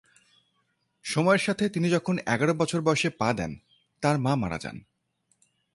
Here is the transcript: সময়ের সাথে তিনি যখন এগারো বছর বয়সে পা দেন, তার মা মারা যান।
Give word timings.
সময়ের 1.03 1.39
সাথে 1.39 1.69
তিনি 1.69 1.89
যখন 1.89 2.17
এগারো 2.17 2.53
বছর 2.53 2.81
বয়সে 2.81 3.09
পা 3.09 3.33
দেন, 3.33 3.55
তার 4.01 4.17
মা 4.17 4.35
মারা 4.35 4.57
যান। 4.57 4.77